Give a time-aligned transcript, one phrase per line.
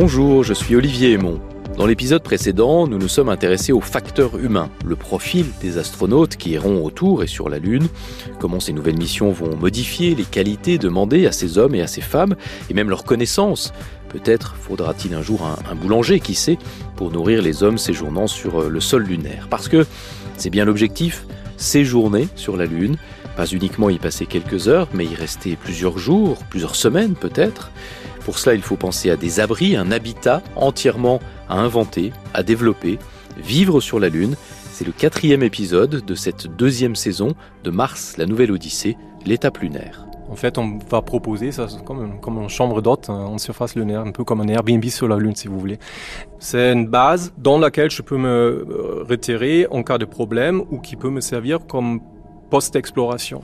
[0.00, 1.40] Bonjour, je suis Olivier Aymon.
[1.76, 6.54] Dans l'épisode précédent, nous nous sommes intéressés au facteur humain, le profil des astronautes qui
[6.54, 7.88] erront autour et sur la Lune,
[8.38, 12.00] comment ces nouvelles missions vont modifier les qualités demandées à ces hommes et à ces
[12.00, 12.36] femmes,
[12.70, 13.72] et même leurs connaissances.
[14.08, 16.58] Peut-être faudra-t-il un jour un, un, boulanger, qui sait,
[16.94, 19.48] pour nourrir les hommes séjournant sur le sol lunaire.
[19.50, 19.84] Parce que
[20.36, 22.98] c'est bien l'objectif, séjourner sur la Lune,
[23.36, 27.72] pas uniquement y passer quelques heures, mais y rester plusieurs jours, plusieurs semaines peut-être.
[28.28, 32.98] Pour cela, il faut penser à des abris, un habitat entièrement à inventer, à développer,
[33.38, 34.36] vivre sur la Lune.
[34.70, 37.32] C'est le quatrième épisode de cette deuxième saison
[37.64, 40.04] de Mars, la nouvelle Odyssée, l'étape lunaire.
[40.28, 44.12] En fait, on va proposer ça comme, comme une chambre d'hôte en surface lunaire, un
[44.12, 45.78] peu comme un Airbnb sur la Lune, si vous voulez.
[46.38, 50.96] C'est une base dans laquelle je peux me retirer en cas de problème ou qui
[50.96, 52.02] peut me servir comme
[52.50, 53.40] poste d'exploration.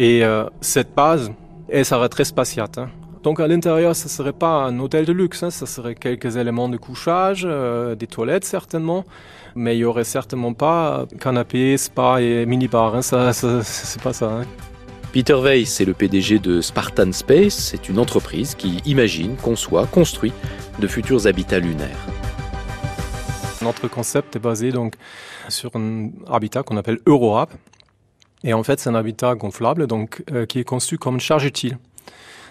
[0.00, 1.30] Et euh, cette base,
[1.68, 2.78] elle s'arrêterait spatiate.
[2.78, 2.88] Hein.
[3.26, 6.68] Donc à l'intérieur, ce serait pas un hôtel de luxe, hein, ça serait quelques éléments
[6.68, 9.04] de couchage, euh, des toilettes certainement,
[9.56, 14.12] mais il y aurait certainement pas canapé, spa et mini-bar, hein, ça, ça c'est pas
[14.12, 14.30] ça.
[14.30, 14.44] Hein.
[15.12, 20.32] Peter Weiss c'est le PDG de Spartan Space, c'est une entreprise qui imagine, conçoit, construit
[20.78, 22.06] de futurs habitats lunaires.
[23.60, 24.94] Notre concept est basé donc
[25.48, 27.48] sur un habitat qu'on appelle EuroHab.
[28.44, 31.44] Et en fait, c'est un habitat gonflable donc, euh, qui est conçu comme une charge
[31.44, 31.76] utile.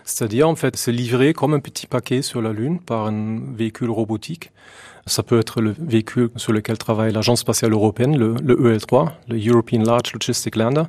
[0.05, 3.89] C'est-à-dire, en fait, c'est livré comme un petit paquet sur la Lune par un véhicule
[3.89, 4.51] robotique.
[5.07, 9.49] Ça peut être le véhicule sur lequel travaille l'Agence spatiale européenne, le, le, EL3, le
[9.49, 10.83] European Large Logistic Lander,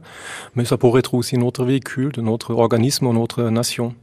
[0.54, 3.94] mais ça pourrait être aussi notre véhicule de notre organisme ou notre nation.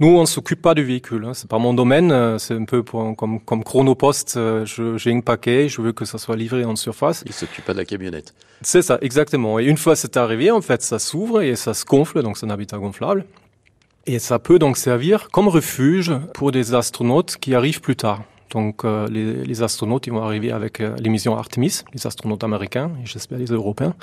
[0.00, 1.24] Nous, on ne s'occupe pas du véhicule.
[1.24, 1.34] Hein.
[1.34, 2.38] C'est pas mon domaine.
[2.38, 4.38] C'est un peu pour, comme, comme chronopost.
[4.64, 7.24] J'ai un paquet, je veux que ça soit livré en surface.
[7.26, 8.32] Il s'occupe pas de la camionnette.
[8.62, 9.58] C'est ça, exactement.
[9.58, 12.46] Et une fois c'est arrivé, en fait, ça s'ouvre et ça se gonfle, donc c'est
[12.46, 13.24] un habitat gonflable.
[14.06, 18.22] Et ça peut donc servir comme refuge pour des astronautes qui arrivent plus tard.
[18.50, 20.96] Donc euh, les, les, astronautes ils vont arriver avec euh,
[21.36, 23.94] Artemis, les astronautes américains et j'espère les Européens.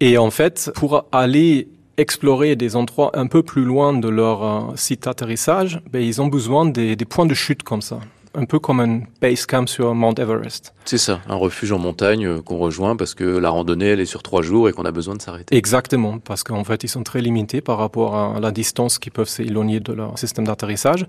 [0.00, 4.76] Et en fait, pour aller explorer des endroits un peu plus loin de leur euh,
[4.76, 8.00] site d'atterrissage, ben, ils ont besoin des, des points de chute comme ça
[8.34, 10.72] un peu comme un base camp sur Mount Everest.
[10.84, 14.06] C'est ça, un refuge en montagne euh, qu'on rejoint parce que la randonnée, elle est
[14.06, 15.56] sur trois jours et qu'on a besoin de s'arrêter.
[15.56, 19.28] Exactement, parce qu'en fait, ils sont très limités par rapport à la distance qu'ils peuvent
[19.28, 21.06] s'éloigner de leur système d'atterrissage.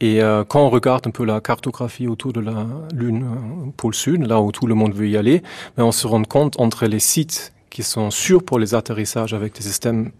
[0.00, 3.94] Et euh, quand on regarde un peu la cartographie autour de la Lune, euh, pôle
[3.94, 5.42] sud, là où tout le monde veut y aller,
[5.76, 9.54] mais on se rend compte entre les sites qui sont sûrs pour les atterrissages avec
[9.54, 10.12] des systèmes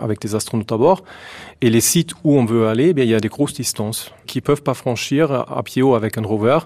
[0.00, 1.04] avec des astronautes à bord.
[1.60, 4.40] Et les sites où on veut aller, bien, il y a des grosses distances qui
[4.40, 6.58] peuvent pas franchir à pied haut avec un rover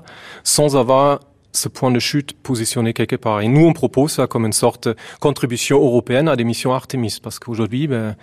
[0.43, 1.21] sans avoir
[1.53, 3.41] ce point de chute positionné quelque part.
[3.41, 7.19] Et nous, on propose ça comme une sorte de contribution européenne à des missions Artemis,
[7.23, 8.17] parce qu'aujourd'hui, ben,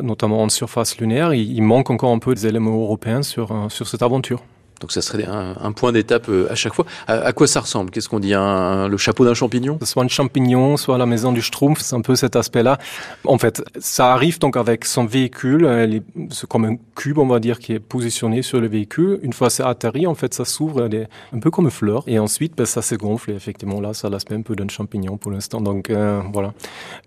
[0.00, 4.02] notamment en surface lunaire, il, manque encore un peu des éléments européens sur, sur cette
[4.02, 4.42] aventure.
[4.80, 6.86] Donc ça serait un, point d'étape euh, à chaque fois.
[7.06, 7.90] À, quoi ça ressemble?
[7.90, 9.78] Qu'est-ce qu'on dit un, Le chapeau d'un champignon?
[9.82, 12.78] Soit un champignon, soit la maison du Schtroumpf, c'est un peu cet aspect-là.
[13.24, 17.58] En fait, ça arrive donc avec son véhicule, c'est comme un cube, on va dire,
[17.58, 19.18] qui est positionné sur le véhicule.
[19.22, 20.88] Une fois c'est atterri, en fait, ça s'ouvre
[21.32, 22.04] un peu comme une fleur.
[22.06, 23.30] Et ensuite, ben, ça se gonfle.
[23.30, 25.60] Et effectivement, là, ça l'aspect un peu d'un champignon pour l'instant.
[25.60, 26.52] Donc euh, voilà.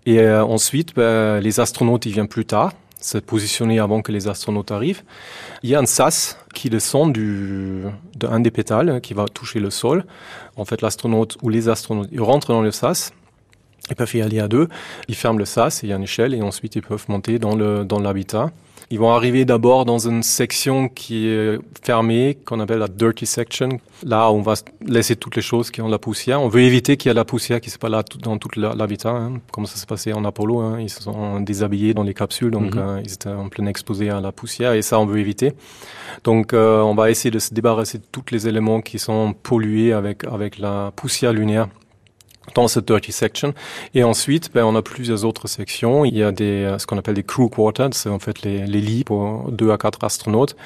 [0.06, 4.28] Et euh, ensuite, ben, les astronautes, ils viennent plus tard se positionner avant que les
[4.28, 5.02] astronautes arrivent.
[5.62, 7.82] Il y a un sas qui descend du,
[8.16, 10.04] d'un des pétales qui va toucher le sol.
[10.56, 13.12] En fait, l'astronaute ou les astronautes rentrent dans le sas.
[13.90, 14.68] Ils peuvent y aller à deux.
[15.08, 17.56] Ils ferment le sas, il y a une échelle et ensuite ils peuvent monter dans,
[17.84, 18.50] dans l'habitat.
[18.92, 23.80] Ils vont arriver d'abord dans une section qui est fermée, qu'on appelle la dirty section.
[24.04, 24.52] Là, on va
[24.86, 26.42] laisser toutes les choses qui ont de la poussière.
[26.42, 28.36] On veut éviter qu'il y ait de la poussière qui ne soit pas là dans
[28.36, 30.60] tout l'habitat, hein, comme ça s'est passé en Apollo.
[30.60, 30.78] Hein.
[30.78, 32.98] Ils se sont déshabillés dans les capsules, donc mm -hmm.
[32.98, 35.54] euh, ils étaient en plein exposé à la poussière, et ça, on veut éviter.
[36.24, 39.94] Donc, euh, on va essayer de se débarrasser de tous les éléments qui sont pollués
[40.00, 41.68] avec, avec la poussière lunaire
[42.54, 43.54] dans cette dirty section.
[43.94, 46.04] Et ensuite, ben, on a plusieurs autres sections.
[46.04, 48.80] Il y a des, ce qu'on appelle des crew quarters, c'est en fait les, les
[48.80, 50.56] lits pour deux à quatre astronautes.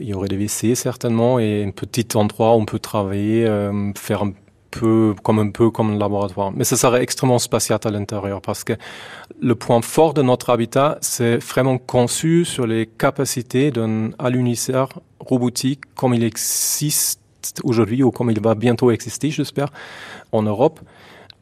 [0.00, 3.92] Il y aurait des WC certainement et un petit endroit où on peut travailler, euh,
[3.96, 4.32] faire un
[4.70, 6.50] peu comme un peu comme un laboratoire.
[6.52, 8.72] Mais ça serait extrêmement spatial à l'intérieur parce que
[9.40, 15.82] le point fort de notre habitat, c'est vraiment conçu sur les capacités d'un alunisseur robotique
[15.94, 17.20] comme il existe
[17.64, 19.68] aujourd'hui ou comme il va bientôt exister, j'espère,
[20.32, 20.80] en Europe.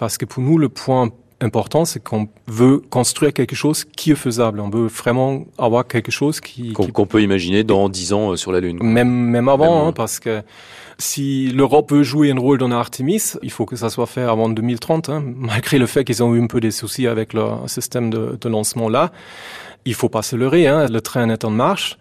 [0.00, 1.10] Parce que pour nous, le point
[1.42, 4.58] important, c'est qu'on veut construire quelque chose qui est faisable.
[4.60, 8.50] On veut vraiment avoir quelque chose qui qu'on peut imaginer dans dix ans euh, sur
[8.50, 8.78] la Lune.
[8.82, 10.42] Même même avant, hein, parce que
[10.96, 14.48] si l'Europe veut jouer un rôle dans Artemis, il faut que ça soit fait avant
[14.48, 15.10] 2030.
[15.10, 18.38] Hein, malgré le fait qu'ils ont eu un peu des soucis avec leur système de,
[18.40, 19.12] de lancement là,
[19.84, 20.66] il faut pas se leurrer.
[20.66, 21.98] Hein, le train est en marche.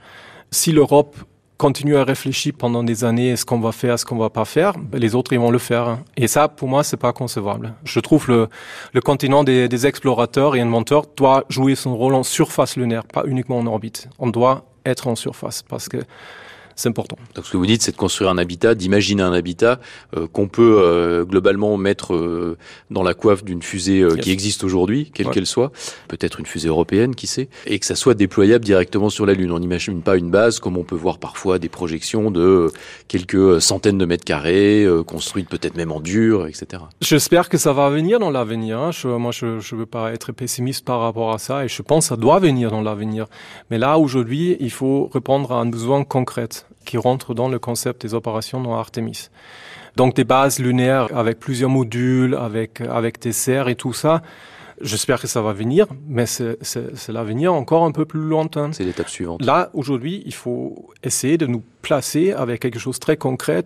[0.51, 1.17] Si l'Europe
[1.59, 4.73] continuer à réfléchir pendant des années ce qu'on va faire, ce qu'on va pas faire,
[4.93, 5.99] les autres ils vont le faire.
[6.15, 7.73] Et ça, pour moi, c'est pas concevable.
[7.83, 8.47] Je trouve le,
[8.93, 13.23] le continent des, des explorateurs et inventeurs doit jouer son rôle en surface lunaire, pas
[13.25, 14.07] uniquement en orbite.
[14.19, 15.97] On doit être en surface parce que
[16.79, 17.17] c'est important.
[17.35, 19.79] Donc ce que vous dites, c'est de construire un habitat, d'imaginer un habitat
[20.15, 22.57] euh, qu'on peut euh, globalement mettre euh,
[22.89, 25.71] dans la coiffe d'une fusée qui existe aujourd'hui, quelle qu'elle soit,
[26.07, 29.51] peut-être une fusée européenne, qui sait, et que ça soit déployable directement sur la Lune.
[29.51, 32.71] On n'imagine pas une base comme on peut voir parfois des projections de
[33.07, 36.83] quelques centaines de mètres carrés, construites peut-être même en dur, etc.
[37.01, 38.79] J'espère que ça va venir dans l'avenir.
[38.79, 38.91] Hein.
[39.17, 42.09] moi, je ne veux pas être pessimiste par rapport à ça, et je pense que
[42.09, 43.25] ça doit venir dans l'avenir.
[43.69, 46.47] Mais là, aujourd'hui, il faut répondre à un besoin concret
[46.85, 49.29] qui rentre dans le concept des opérations dans Artemis.
[49.95, 54.21] Donc des bases lunaires avec plusieurs modules, avec, avec des serres et tout ça.
[54.81, 58.71] J'espère que ça va venir, mais c'est l'avenir encore un peu plus lointain.
[58.71, 59.43] C'est l'étape suivante.
[59.43, 63.65] Là, aujourd'hui, il faut essayer de nous placer avec quelque chose de très concret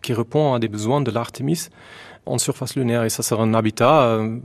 [0.00, 1.68] qui répond à des besoins de l'Artemis
[2.24, 3.04] en surface lunaire.
[3.04, 4.38] Et ça sera un habitat euh,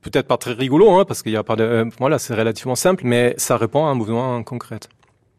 [0.00, 1.64] peut-être pas très rigolo, hein, parce qu'il n'y a pas de...
[1.64, 4.80] Euh, voilà, c'est relativement simple, mais ça répond à un besoin concret.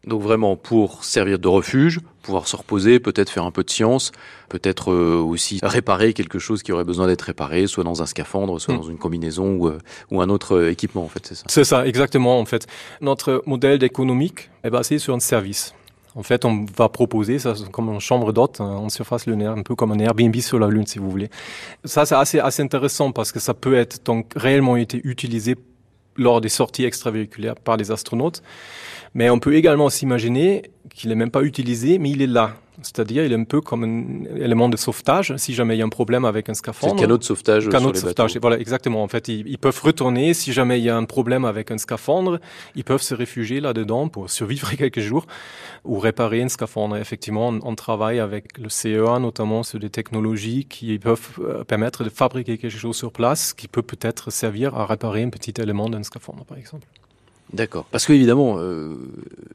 [0.07, 4.11] Donc vraiment pour servir de refuge, pouvoir se reposer, peut-être faire un peu de science,
[4.49, 8.59] peut-être euh, aussi réparer quelque chose qui aurait besoin d'être réparé, soit dans un scaphandre,
[8.59, 8.77] soit hmm.
[8.77, 9.77] dans une combinaison ou, euh,
[10.09, 11.43] ou un autre euh, équipement en fait, c'est ça.
[11.47, 12.65] C'est ça, exactement en fait.
[12.99, 15.75] Notre modèle économique est basé sur un service.
[16.15, 19.63] En fait, on va proposer ça comme une chambre d'hôte hein, en surface lunaire, un
[19.63, 21.29] peu comme un Airbnb sur la Lune, si vous voulez.
[21.85, 25.55] Ça, c'est assez, assez intéressant parce que ça peut être donc réellement été utilisé
[26.15, 28.41] lors des sorties extravéhiculaires par les astronautes.
[29.13, 30.63] Mais on peut également s'imaginer
[30.93, 32.55] qu'il n'est même pas utilisé, mais il est là.
[32.83, 35.85] C'est-à-dire, il est un peu comme un élément de sauvetage, si jamais il y a
[35.85, 36.95] un problème avec un scaphandre.
[36.95, 38.37] C'est canot de sauvetage canot sur de sauvetage.
[38.37, 39.03] Voilà, exactement.
[39.03, 42.39] En fait, ils, peuvent retourner, si jamais il y a un problème avec un scaphandre,
[42.75, 45.25] ils peuvent se réfugier là-dedans pour survivre quelques jours
[45.83, 46.97] ou réparer un scaphandre.
[46.97, 52.09] Effectivement, on, travaille avec le CEA, notamment sur des technologies qui peuvent euh, permettre de
[52.09, 56.03] fabriquer quelque chose sur place qui peut peut-être servir à réparer un petit élément d'un
[56.03, 56.85] scaphandre, par exemple.
[57.53, 57.85] D'accord.
[57.91, 58.95] Parce que évidemment, euh,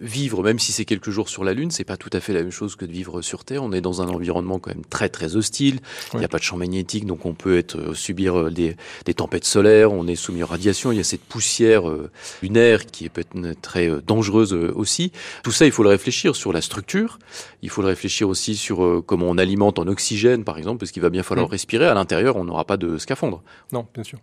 [0.00, 2.42] vivre, même si c'est quelques jours sur la Lune, c'est pas tout à fait la
[2.42, 3.62] même chose que de vivre sur Terre.
[3.62, 5.80] On est dans un environnement quand même très très hostile.
[6.12, 8.76] Il n'y a pas de champ magnétique, donc on peut être euh, subir euh, des,
[9.04, 9.92] des, tempêtes solaires.
[9.92, 10.92] On est soumis aux radiations.
[10.92, 12.10] Il y a cette poussière euh,
[12.42, 15.12] lunaire qui est peut-être très dangereuse aussi.
[15.42, 17.18] Tout ça, il faut le réfléchir sur la structure.
[17.62, 21.02] Il faut le réfléchir aussi sur comment on alimente en oxygène, par exemple, parce qu'il
[21.02, 21.86] va bien falloir respirer.
[21.86, 23.42] À l'intérieur, on n'aura pas de scaphandre.
[23.72, 24.18] Non, bien sûr.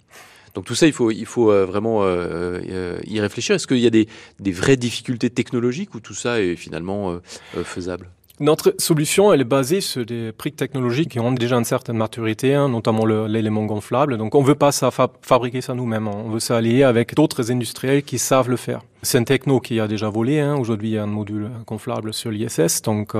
[0.53, 3.55] Donc tout ça, il faut, il faut euh, vraiment euh, euh, y réfléchir.
[3.55, 4.07] Est-ce qu'il y a des,
[4.39, 7.19] des, vraies difficultés technologiques ou tout ça est finalement
[7.63, 8.09] faisable?
[8.39, 12.55] Notre solution, elle est basée sur des prix technologiques qui ont déjà une certaine maturité,
[12.55, 14.17] hein, notamment l'élément gonflable.
[14.17, 14.89] Donc, on veut pas ça
[15.21, 16.07] fabriquer ça nous-mêmes.
[16.07, 18.81] On veut s'allier avec d'autres industriels qui savent le faire.
[19.03, 20.39] C'est un techno qui a déjà volé.
[20.39, 20.55] Hein.
[20.55, 23.13] Aujourd'hui, il y a un module gonflable sur l'ISS, donc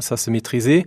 [0.00, 0.86] ça c'est maîtrisé.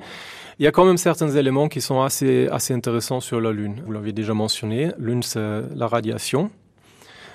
[0.58, 3.82] Il y a quand même certains éléments qui sont assez, assez intéressants sur la Lune.
[3.86, 4.92] Vous l'avez déjà mentionné.
[4.98, 6.50] Lune, c'est la radiation.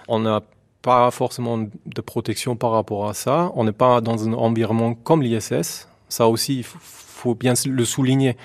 [0.08, 0.40] On n'a
[0.80, 3.52] pas forcément de protection par rapport à ça.
[3.56, 5.89] On n'est pas dans un environnement comme l'ISS.
[6.10, 8.36] Ça aussi, il faut bien le souligner.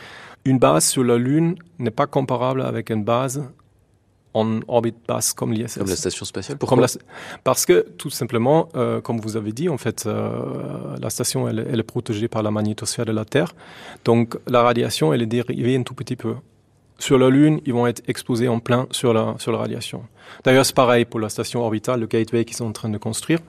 [0.45, 3.43] Une base sur la Lune n'est pas comparable avec une base
[4.35, 5.77] en orbite basse comme l'ISS.
[5.77, 6.85] Comme la station spatiale Pourquoi
[7.43, 11.65] Parce que tout simplement, euh, comme vous avez dit, en fait, euh, la station elle,
[11.71, 13.55] elle, est protégée par la magnétosphère de la Terre,
[14.03, 16.35] donc la radiation elle est dérivée un tout petit peu.
[16.99, 20.03] Sur la Lune, ils vont être exposés en plein sur la sur la radiation.
[20.43, 23.39] D'ailleurs, c'est pareil pour la station orbitale, le Gateway qu'ils sont en train de construire.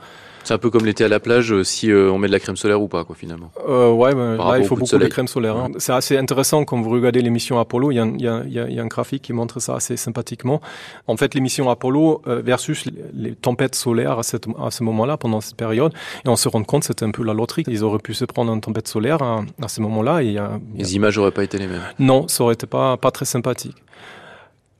[0.47, 2.39] C'est un peu comme l'été à la plage, euh, si euh, on met de la
[2.39, 3.51] crème solaire ou pas, quoi, finalement.
[3.69, 5.57] Euh, ouais, ben, là, il faut beaucoup de, crème solaire.
[5.57, 5.71] Hein.
[5.79, 7.91] C'est assez intéressant quand vous regardez l'émission Apollo.
[7.91, 9.97] Il y, a, il, y a, il y, a, un graphique qui montre ça assez
[9.97, 10.61] sympathiquement.
[11.09, 15.41] En fait, l'émission Apollo euh, versus les tempêtes solaires à, cette, à ce moment-là, pendant
[15.41, 15.93] cette période,
[16.25, 17.65] et on se rend compte, c'était un peu la loterie.
[17.67, 20.23] Ils auraient pu se prendre une tempête solaire à, à ce moment-là.
[20.23, 20.37] Et
[20.77, 21.83] les images n'auraient pas été les mêmes.
[21.99, 23.83] Non, ça aurait été pas pas très sympathique.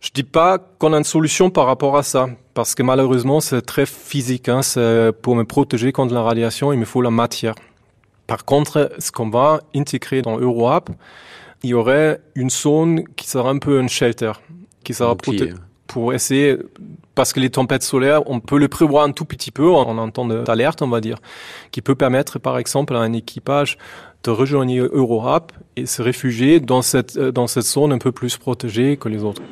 [0.01, 3.63] Je dis pas qu'on a une solution par rapport à ça, parce que malheureusement c'est
[3.63, 4.49] très physique.
[4.49, 4.61] Hein,
[5.23, 7.55] pour me protéger contre la radiation, il me faut la matière.
[8.27, 10.91] Par contre, ce qu'on va intégrer dans EuroApp,
[11.63, 14.33] il y aurait une zone qui sera un peu un shelter,
[14.85, 15.55] qui sera protégée
[15.87, 16.57] pour essayer,
[17.15, 20.11] parce que les tempêtes solaires, on peut le prévoir un tout petit peu en, en
[20.11, 21.19] temps d'alerte, on va dire,
[21.71, 23.79] qui peut permettre, par exemple, à un équipage
[24.25, 28.37] de rejoindre Eurohab et se réfugier dans cette, euh, dans cette zone un peu plus
[28.37, 29.43] protégée que les autres.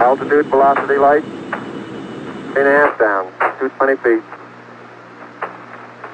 [0.00, 1.24] Altitude, velocity light,
[2.56, 3.26] and half down,
[3.58, 4.22] 220 feet.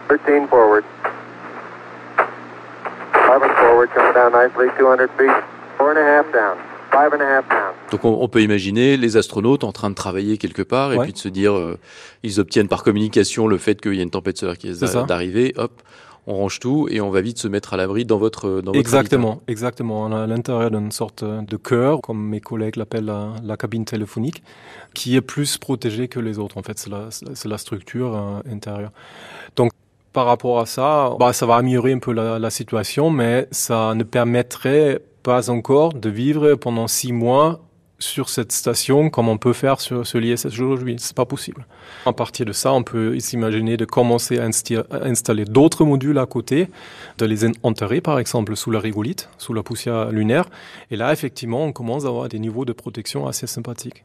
[0.08, 0.84] 13 forward.
[3.26, 5.30] 11 forward, coming down nicely, 200 feet.
[5.78, 6.56] Four and a half down,
[6.92, 7.72] five and a half down.
[7.90, 11.04] Donc on, peut imaginer les astronautes en train de travailler quelque part et Ouais.
[11.04, 11.78] puis de se dire, euh,
[12.22, 15.02] ils obtiennent par communication le fait qu'il y a une tempête solaire qui est ça.
[15.02, 15.72] d'arriver, hop,
[16.26, 18.78] on range tout et on va vite se mettre à l'abri dans votre dans votre
[18.78, 20.02] Exactement, exactement.
[20.02, 23.84] On a à l'intérieur d'une sorte de cœur, comme mes collègues l'appellent la, la cabine
[23.84, 24.42] téléphonique,
[24.94, 26.58] qui est plus protégée que les autres.
[26.58, 28.92] En fait, c'est la, c'est la structure euh, intérieure.
[29.56, 29.72] Donc,
[30.12, 33.94] par rapport à ça, bah, ça va améliorer un peu la, la situation, mais ça
[33.94, 37.60] ne permettrait pas encore de vivre pendant six mois
[38.02, 40.96] sur cette station comme on peut faire sur, sur l'ISS aujourd'hui.
[40.98, 41.66] C'est pas possible.
[42.04, 44.48] À partir de ça, on peut s'imaginer de commencer à,
[45.02, 46.68] installer d'autres modules à côté,
[47.18, 50.48] de les en- enterrer par exemple sous la rigolite, sous la poussière lunaire.
[50.90, 54.04] Et là, effectivement, on commence à avoir des niveaux de protection assez sympathiques.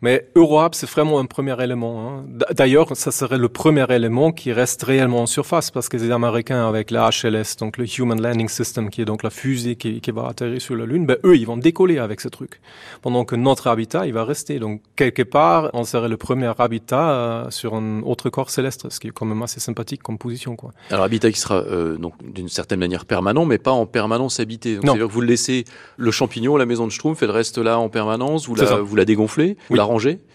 [0.00, 2.08] Mais Eurohab, c'est vraiment un premier élément.
[2.08, 2.24] hein.
[2.54, 6.68] D'ailleurs, ça serait le premier élément qui reste réellement en surface, parce que les Américains,
[6.68, 10.10] avec la HLS, donc le Human Landing System, qui est donc la fusée qui, qui
[10.12, 12.60] va atterrir sur la Lune, ben, eux, ils vont décoller avec ce truc.
[13.02, 14.60] Pendant que notre habitat, il va rester.
[14.60, 19.00] Donc, quelque part, on serait le premier habitat euh, sur un autre corps céleste, ce
[19.00, 20.54] qui est quand même assez sympathique comme position.
[20.54, 20.70] Quoi.
[20.90, 24.76] Alors habitat qui sera euh, donc d'une certaine manière permanent, mais pas en permanence habité.
[24.76, 25.64] Donc c'est-à-dire que vous le laissez
[25.96, 28.46] le champignon, la maison de Schtroumpf, elle reste là en permanence.
[28.46, 29.78] Vous la vous la dégonflez, vous Oui.
[29.78, 29.87] la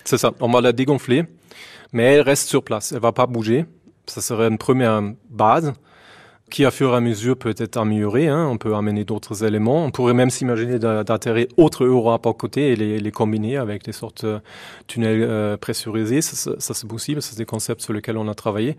[0.03, 0.31] C'est ça.
[0.39, 1.23] On va la dégonfler,
[1.91, 2.91] mais elle reste sur place.
[2.91, 3.65] Elle va pas bouger.
[4.05, 5.73] Ça serait une première base
[6.51, 8.27] qui, à fur et à mesure, peut être améliorée.
[8.27, 8.47] Hein.
[8.51, 9.85] On peut amener d'autres éléments.
[9.85, 13.83] On pourrait même s'imaginer d'a- d'atterrir autres Europe à côté et les, les combiner avec
[13.83, 14.39] des sortes de
[14.85, 16.21] tunnels euh, pressurisés.
[16.21, 17.21] Ça, ça, ça, c'est possible.
[17.23, 18.77] C'est des concepts sur lesquels on a travaillé.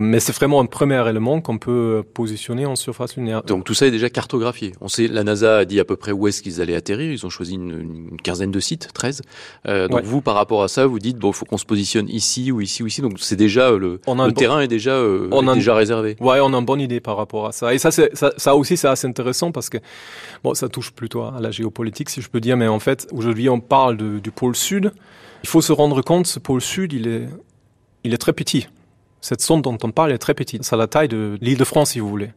[0.00, 3.42] Mais c'est vraiment un premier élément qu'on peut positionner en surface lunaire.
[3.44, 4.72] Donc tout ça est déjà cartographié.
[4.80, 7.12] On sait, la NASA a dit à peu près où est-ce qu'ils allaient atterrir.
[7.12, 9.22] Ils ont choisi une, une quinzaine de sites, 13.
[9.68, 10.02] Euh, donc Ouais.
[10.04, 12.82] vous, par rapport à ça, vous dites bon, faut qu'on se positionne ici ou ici
[12.82, 13.00] ou ici.
[13.00, 15.54] Donc c'est déjà le, On le bon- terrain est déjà euh, On est a un-
[15.54, 16.16] déjà réservé.
[16.18, 17.74] Ouais, on a une bonne idée par rapport à ça.
[17.74, 19.78] Et ça, ça, aussi, c'est assez intéressant parce que,
[20.44, 23.48] bon, ça touche plutôt à la géopolitique, si je peux dire, mais en fait, aujourd'hui,
[23.48, 24.92] on parle du pôle sud.
[25.42, 27.28] Il faut se rendre compte, ce pôle sud, il est,
[28.04, 28.68] il est très petit.
[29.20, 30.64] Cette sonde dont on parle est très petite.
[30.64, 32.30] C'est la taille de l'île de France, si vous voulez.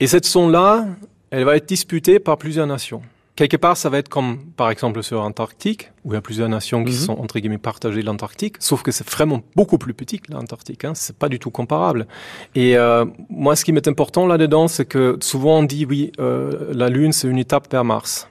[0.00, 0.86] Et cette sonde-là,
[1.30, 3.02] elle va être disputée par plusieurs nations.
[3.38, 6.48] Quelque part, ça va être comme, par exemple, sur l'Antarctique, où il y a plusieurs
[6.48, 6.98] nations qui Mhm.
[6.98, 10.92] sont, entre guillemets, partagées l'Antarctique, sauf que c'est vraiment beaucoup plus petit que l'Antarctique, hein.
[10.96, 12.08] c'est pas du tout comparable.
[12.56, 16.72] Et euh, moi, ce qui m'est important là-dedans, c'est que souvent on dit, oui, euh,
[16.74, 18.28] la Lune, c'est une étape vers Mars.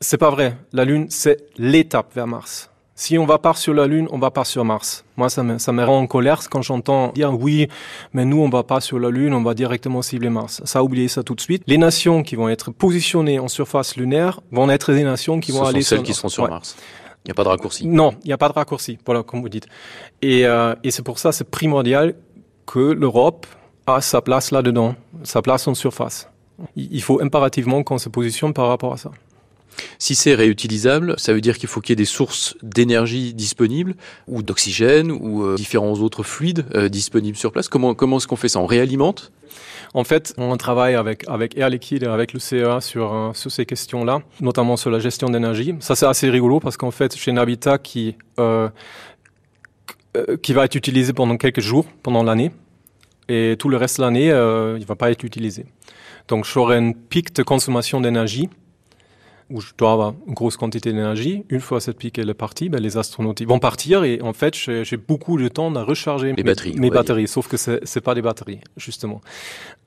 [0.00, 0.56] C'est pas vrai.
[0.72, 2.69] La Lune, c'est l'étape vers Mars.
[3.00, 5.06] Si on va pas sur la Lune, on va pas sur Mars.
[5.16, 7.66] Moi, ça me, ça me rend en colère quand j'entends dire oui,
[8.12, 10.60] mais nous, on va pas sur la Lune, on va directement cibler Mars.
[10.66, 11.62] Ça, oubliez ça tout de suite.
[11.66, 15.56] Les nations qui vont être positionnées en surface lunaire vont être des nations qui Ce
[15.56, 16.50] vont sont aller celles sur qui seront sur Ouais.
[16.50, 16.76] Mars.
[17.24, 17.86] Il n'y a pas de raccourci.
[17.86, 19.66] Non, il n'y a pas de raccourci, voilà, comme vous dites.
[20.20, 22.14] Et, euh, et c'est pour ça, c'est primordial
[22.66, 23.46] que l'Europe
[23.86, 26.28] a sa place là-dedans, sa place en surface.
[26.76, 29.10] Il faut impérativement qu'on se positionne par rapport à ça.
[29.98, 33.94] Si c'est réutilisable, ça veut dire qu'il faut qu'il y ait des sources d'énergie disponibles,
[34.26, 37.68] ou d'oxygène, ou euh, différents autres fluides euh, disponibles sur place.
[37.68, 38.60] Comment, comment est-ce qu'on fait ça?
[38.60, 39.32] On réalimente?
[39.94, 43.50] En fait, on travaille avec, avec Air Liquide et avec le CEA sur, euh, sur
[43.50, 45.74] ces questions-là, notamment sur la gestion d'énergie.
[45.80, 48.16] Ça, c'est assez rigolo parce qu'en fait, chez Navitat, qui,
[50.42, 52.52] qui va être utilisé pendant quelques jours, pendant l'année,
[53.28, 54.26] et tout le reste de l'année,
[54.78, 55.66] il va pas être utilisé.
[56.28, 58.48] Donc, j'aurai un pic de consommation d'énergie
[59.50, 61.44] où je dois avoir une grosse quantité d'énergie.
[61.48, 64.32] Une fois cette pique elle est partie, ben, les astronautes ils vont partir et en
[64.32, 67.28] fait j'ai beaucoup de temps à recharger Les mes, batteries, mes batteries.
[67.28, 69.20] Sauf que c'est pas des batteries justement,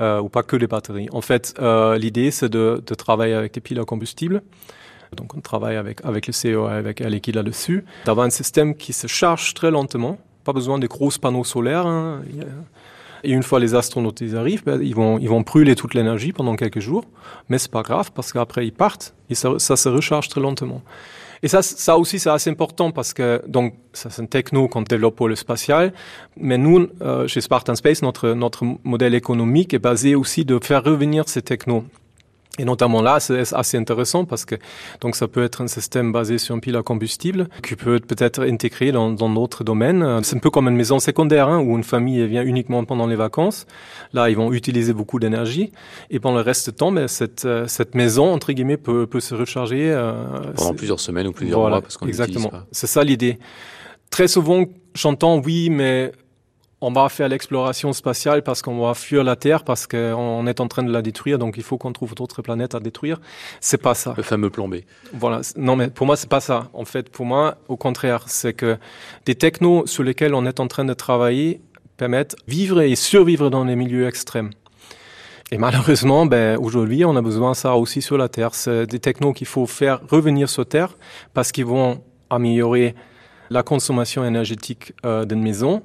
[0.02, 1.08] euh, ou pas que les batteries.
[1.12, 4.42] En fait, euh, l'idée c'est de, de travailler avec des piles à combustible.
[5.16, 9.08] Donc on travaille avec avec le CEO avec Liquide là-dessus, d'avoir un système qui se
[9.08, 10.18] charge très lentement.
[10.44, 11.88] Pas besoin de gros panneaux solaires.
[11.88, 12.22] hein.
[13.24, 16.34] Et une fois les astronautes ils arrivent, ben, ils vont ils vont brûler toute l'énergie
[16.34, 17.06] pendant quelques jours,
[17.50, 20.82] mais c'est pas grave parce qu'après ils partent et ça, ça se recharge très lentement.
[21.44, 25.18] Et ça, ça aussi, c'est assez important parce que, donc, c'est une techno qu'on développe
[25.18, 25.92] pour le spatial.
[26.38, 30.86] Mais nous, euh, chez Spartan Space, notre, notre modèle économique est basé aussi de faire
[30.86, 31.84] revenir ces technos.
[32.60, 34.54] Et notamment là, c'est assez intéressant parce que
[35.02, 38.06] donc ça peut être un système basé sur un pile à combustible qui peut être
[38.06, 40.24] peut-être intégré dans dans d'autres domaines.
[40.24, 43.16] C'est un peu comme une maison secondaire hein, où une famille vient uniquement pendant les
[43.16, 43.66] vacances.
[44.14, 45.72] Là, ils vont utiliser beaucoup d'énergie
[46.12, 49.20] et pendant le reste du temps, ben, cette euh, cette maison entre guillemets peut peut
[49.20, 50.14] se recharger euh,
[50.56, 52.52] pendant plusieurs semaines ou plusieurs voilà, mois parce qu'on exactement.
[52.72, 53.40] C'est ça l'idée.
[54.12, 56.12] Très souvent, j'entends oui, mais
[56.84, 60.68] on va faire l'exploration spatiale parce qu'on va fuir la Terre, parce qu'on est en
[60.68, 63.22] train de la détruire, donc il faut qu'on trouve d'autres planètes à détruire.
[63.62, 64.14] C'est pas ça.
[64.18, 64.76] Le fameux plan B.
[65.14, 65.42] Voilà.
[65.56, 66.70] Non, mais pour moi, c'est pas ça.
[66.74, 68.78] En fait, pour moi, au contraire, c'est que
[69.26, 71.62] des technos sur lesquels on est en train de travailler
[71.96, 74.50] permettent vivre et survivre dans les milieux extrêmes.
[75.52, 78.56] Et malheureusement, ben, aujourd'hui, on a besoin de ça aussi sur la Terre.
[78.56, 80.98] C'est des technos qu'il faut faire revenir sur Terre
[81.34, 82.96] parce qu'ils vont améliorer
[83.50, 85.84] la consommation énergétique euh, d'une maison,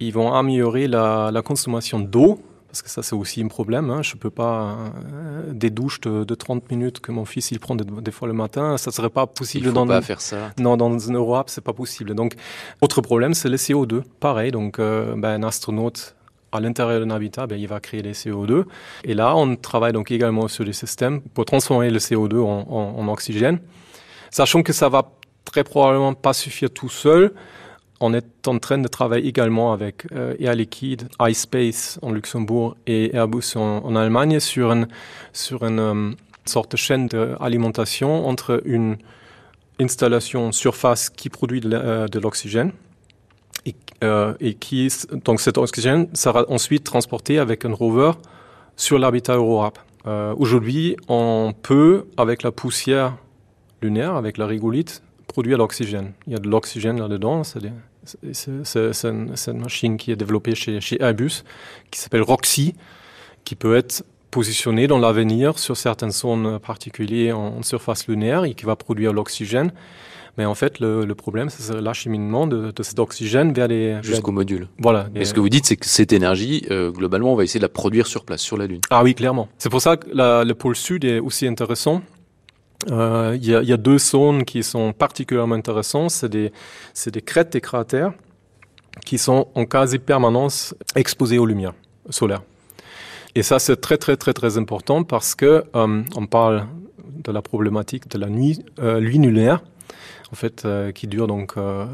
[0.00, 3.90] ils vont améliorer la, la consommation d'eau, parce que ça c'est aussi un problème.
[3.90, 4.02] Hein.
[4.02, 4.76] Je ne peux pas
[5.12, 8.28] euh, des douches de, de, 30 minutes que mon fils il prend des, des fois
[8.28, 9.66] le matin, ça serait pas possible.
[9.66, 10.52] Il faut dans pas faire ça.
[10.58, 12.14] Non, dans une Europe c'est pas possible.
[12.14, 12.34] Donc
[12.80, 14.02] autre problème c'est le CO2.
[14.20, 16.14] Pareil, donc euh, ben, un astronaute
[16.52, 18.64] à l'intérieur d'un habitat, ben, il va créer des CO2.
[19.04, 22.98] Et là, on travaille donc également sur des systèmes pour transformer le CO2 en, en,
[22.98, 23.60] en oxygène,
[24.30, 25.10] sachant que ça va
[25.44, 27.32] très probablement pas suffire tout seul
[28.00, 33.14] on est en train de travailler également avec euh, Air Liquide, iSpace en Luxembourg et
[33.14, 34.88] Airbus en, Allemagne sur une,
[35.32, 38.96] sur une um, sorte de chaîne d'alimentation entre une
[39.80, 42.72] installation surface qui produit de l'oxygène
[43.66, 44.88] et, euh, qui,
[45.24, 48.12] donc cet oxygène sera ensuite transporté avec un rover
[48.76, 49.78] sur l'habitat Europe.
[50.06, 53.16] Euh, Aujourd'hui, on peut, avec la poussière
[53.82, 56.12] lunaire, avec la rigolite, produire l'oxygène.
[56.26, 57.44] Il y a de l'oxygène là-dedans,
[58.32, 61.42] c'est une, une, machine qui est développée chez, chez Airbus,
[61.90, 62.74] qui s'appelle Roxy,
[63.44, 68.54] qui peut être positionnée dans l'avenir sur certaines zones particulières en, en, surface lunaire et
[68.54, 69.72] qui va produire l'oxygène.
[70.36, 73.98] Mais en fait, le, le problème, c'est l'acheminement de, de, cet oxygène vers les...
[74.02, 74.68] Jusqu'au module.
[74.78, 75.08] Voilà.
[75.16, 77.64] Et ce que vous dites, c'est que cette énergie, euh, globalement, on va essayer de
[77.64, 78.80] la produire sur place, sur la Lune.
[78.90, 79.48] Ah oui, clairement.
[79.58, 82.02] C'est pour ça que la, le pôle sud est aussi intéressant
[82.90, 86.10] euh, il y, a, deux zones qui sont particulièrement intéressantes.
[86.10, 86.52] C'est des,
[87.22, 88.12] crêtes et cratères
[89.04, 91.74] qui sont en quasi-permanence exposés aux lumières
[92.10, 92.42] solaires.
[93.34, 96.66] Et ça, c'est très, très, très, très important parce que euh, on parle
[97.24, 99.62] de la problématique de la nuit, euh, nuit lunaire
[100.30, 101.86] en fait, euh, qui dure donc euh,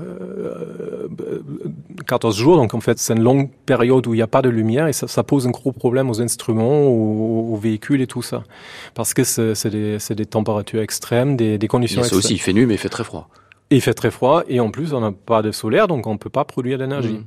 [2.07, 2.57] 14 jours.
[2.57, 4.93] Donc en fait, c'est une longue période où il n'y a pas de lumière et
[4.93, 8.43] ça, ça, pose un gros problème aux instruments, aux, aux véhicules et tout ça.
[8.95, 12.19] Parce que c'est des, des, températures extrêmes, des, des conditions extrêmes.
[12.19, 13.29] aussi, il fait nuit, mais il fait très froid.
[13.71, 16.15] Et il fait très froid et en plus, on n'a pas de solaire, donc on
[16.15, 17.15] ne peut pas produire d'énergie.
[17.15, 17.25] Mmh.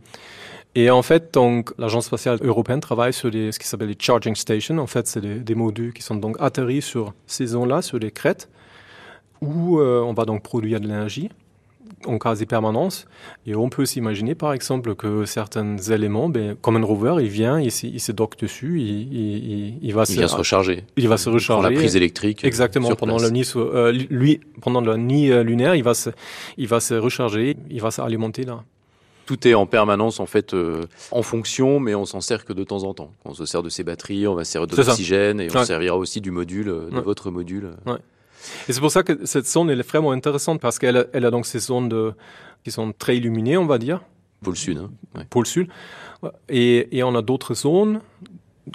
[0.76, 4.36] Et en fait, donc, l'Agence spatiale européenne travaille sur des, ce qui s'appelle les charging
[4.36, 4.78] stations.
[4.78, 8.12] En fait, c'est des, des, modules qui sont donc atterris sur ces zones-là, sur les
[8.12, 8.48] crêtes
[9.41, 11.30] où euh, on va donc produire de l'énergie
[12.06, 13.08] en quasi-permanence.
[13.45, 17.60] Et on peut s'imaginer, par exemple, que certains éléments, ben, comme un rover, il vient,
[17.60, 20.84] il, il se docke dessus, il, il, il va il se, se recharger.
[20.95, 21.63] Il va se recharger.
[21.63, 22.43] Pour la prise électrique.
[22.43, 22.95] Exactement.
[22.95, 26.10] pendant la nuit, euh, lui, pendant la nuit euh, lunaire, il va se,
[26.58, 28.63] il va se recharger, il va s'alimenter là.
[29.26, 32.63] Tout est en permanence en fait euh, en fonction, mais on s'en sert que de
[32.63, 33.12] temps en temps.
[33.26, 35.65] On se sert de ses batteries, on va se servir de l'oxygène et on ouais.
[35.65, 37.02] servira aussi du module, de ouais.
[37.02, 37.71] votre module.
[37.86, 37.97] Ouais.
[38.67, 41.26] Et c'est pour ça que cette zone elle est vraiment intéressante parce qu'elle a, elle
[41.26, 42.13] a donc ces zones de,
[42.63, 44.02] qui sont très illuminées, on va dire.
[44.43, 44.78] Pôle sud.
[44.78, 44.91] Hein.
[45.15, 45.26] Ouais.
[45.30, 45.67] Pôle sud.
[46.50, 48.02] Et, et on a d'autres zones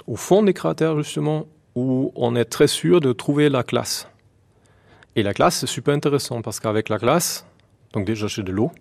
[0.07, 1.45] au fond des cratères justement
[1.75, 4.07] où on est très sûr de trouver la classe.
[5.15, 7.45] Et la classe c'est super intéressant parce qu'avec la classe,
[7.93, 8.71] donc déjà j'ai de l'eau,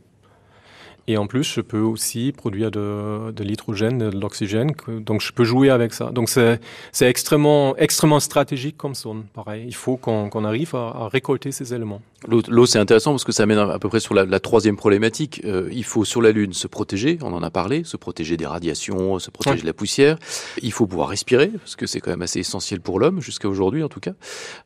[1.09, 4.73] et en plus, je peux aussi produire de, de l'hydrogène, de l'oxygène.
[4.89, 6.11] Donc, je peux jouer avec ça.
[6.11, 6.61] Donc, c'est
[7.01, 9.25] extrêmement, extrêmement stratégique comme zone.
[9.35, 12.01] Pareil, il faut qu'on qu arrive à, à, récolter ces éléments.
[12.29, 15.43] L'eau, c'est intéressant parce que ça mène à peu près sur la, la troisième problématique.
[15.45, 18.47] Euh, il faut sur la Lune se protéger, on en a parlé, se protéger des
[18.47, 19.63] radiations, se protéger ouais.
[19.63, 20.19] de la poussière.
[20.63, 23.83] Il faut pouvoir respirer parce que c'est quand même assez essentiel pour l'homme jusqu'à aujourd'hui
[23.83, 24.13] en tout cas.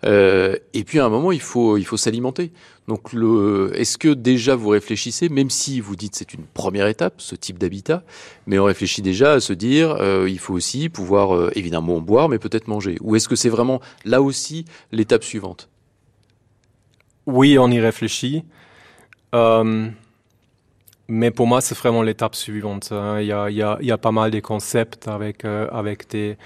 [0.04, 2.52] Euh, et puis à un moment, il faut, il faut s'alimenter.
[2.88, 3.14] Donc,
[3.74, 7.58] est-ce que déjà vous réfléchissez, même si vous dites c'est une première étape, ce type
[7.58, 8.04] d'habitat,
[8.46, 12.28] mais on réfléchit déjà à se dire euh, il faut aussi pouvoir euh, évidemment boire,
[12.28, 12.96] mais peut-être manger.
[13.00, 15.68] Ou est-ce que c'est vraiment là aussi l'étape suivante?
[17.26, 18.44] Oui, on y réfléchit.
[19.34, 19.88] Euh,
[21.08, 22.88] mais pour moi, c'est vraiment l'étape suivante.
[22.92, 25.68] Il y, a, il, y a, il y, a, pas mal de concepts avec, euh,
[25.70, 26.36] avec des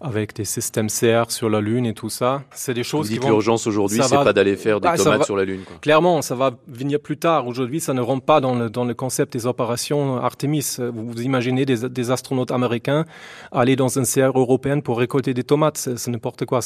[0.00, 2.42] avec des systèmes CR sur la Lune et tout ça.
[2.52, 3.32] C'est des choses Vous dites qui vont...
[3.32, 5.24] l'urgence aujourd'hui, c'est pas d'aller faire des ah, tomates va...
[5.24, 5.62] sur la Lune.
[5.64, 5.76] Quoi.
[5.80, 7.46] Clairement, ça va venir plus tard.
[7.46, 10.76] Aujourd'hui, ça ne rentre pas dans le, dans le concept des opérations Artemis.
[10.78, 13.06] Vous, vous imaginez des, des, astronautes américains
[13.50, 15.88] aller dans un CR européen pour récolter des tomates.
[15.96, 16.60] C'est n'importe quoi.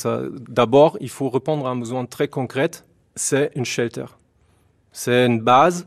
[0.49, 2.71] D'abord, il faut répondre à un besoin très concret.
[3.19, 4.07] C'est une shelter.
[4.93, 5.87] C'est une base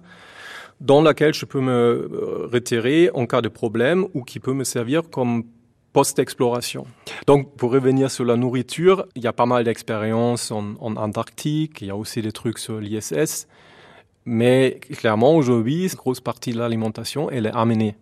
[0.82, 5.10] dans laquelle je peux me retirer en cas de problème ou qui peut me servir
[5.10, 5.46] comme
[5.94, 6.86] post-exploration.
[7.28, 11.82] Donc, pour revenir sur la nourriture, il y a pas mal d'expériences en, en, Antarctique,
[11.82, 13.48] il y a aussi des trucs sur l'ISS,
[14.26, 17.96] mais clairement, aujourd'hui, une grosse partie de l'alimentation, elle est amenée.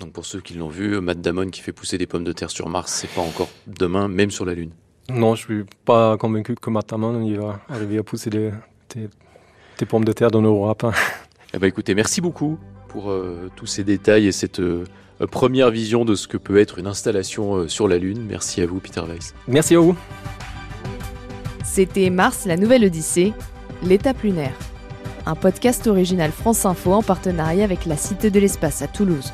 [0.00, 2.50] Donc pour ceux qui l'ont vu, Matt Damon qui fait pousser des pommes de terre
[2.50, 4.70] sur Mars, c'est pas encore demain, même sur la Lune.
[5.10, 8.50] Non, je suis pas convaincu que Matt Damon il va arriver à pousser des,
[8.94, 9.08] des,
[9.78, 10.84] des pommes de terre dans l'Europe.
[10.84, 10.92] Hein.
[11.54, 14.84] Eh ben écoutez, merci beaucoup pour euh, tous ces détails et cette euh,
[15.30, 18.26] première vision de ce que peut être une installation euh, sur la Lune.
[18.28, 19.34] Merci à vous, Peter Weiss.
[19.46, 19.96] Merci à vous.
[21.64, 23.32] C'était Mars, la nouvelle Odyssée,
[23.82, 24.52] l'étape lunaire.
[25.24, 29.32] Un podcast original France Info en partenariat avec la Cité de l'Espace à Toulouse.